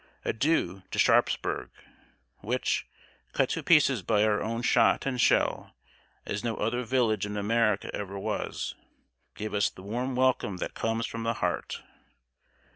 Adieu 0.25 0.81
to 0.89 0.97
Sharpsburg, 0.97 1.69
which, 2.39 2.87
cut 3.33 3.49
to 3.49 3.61
pieces 3.61 4.01
by 4.01 4.23
our 4.23 4.41
own 4.41 4.63
shot 4.63 5.05
and 5.05 5.21
shell 5.21 5.75
as 6.25 6.43
no 6.43 6.57
other 6.57 6.81
village 6.81 7.23
in 7.27 7.37
America 7.37 7.91
ever 7.93 8.17
was, 8.17 8.73
gave 9.35 9.53
us 9.53 9.69
the 9.69 9.83
warm 9.83 10.15
welcome 10.15 10.57
that 10.57 10.73
comes 10.73 11.05
from 11.05 11.21
the 11.21 11.35
heart! 11.35 11.83